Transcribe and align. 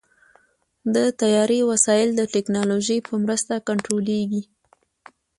د 0.93 0.95
طیارې 1.19 1.59
وسایل 1.71 2.09
د 2.15 2.21
ټیکنالوژۍ 2.33 2.99
په 3.07 3.13
مرسته 3.23 3.53
کنټرولېږي. 3.67 4.43